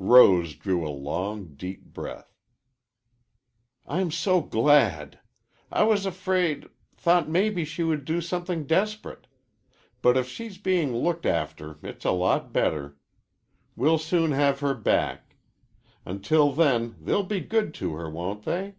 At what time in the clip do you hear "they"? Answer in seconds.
18.42-18.74